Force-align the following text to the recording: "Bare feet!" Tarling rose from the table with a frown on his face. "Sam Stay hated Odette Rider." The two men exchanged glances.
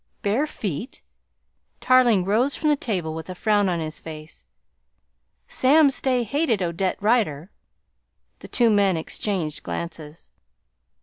"Bare 0.23 0.47
feet!" 0.47 1.03
Tarling 1.79 2.25
rose 2.25 2.55
from 2.55 2.69
the 2.69 2.75
table 2.75 3.13
with 3.13 3.29
a 3.29 3.35
frown 3.35 3.69
on 3.69 3.79
his 3.79 3.99
face. 3.99 4.45
"Sam 5.45 5.91
Stay 5.91 6.23
hated 6.23 6.59
Odette 6.59 6.97
Rider." 6.99 7.51
The 8.39 8.47
two 8.47 8.71
men 8.71 8.97
exchanged 8.97 9.61
glances. 9.61 10.31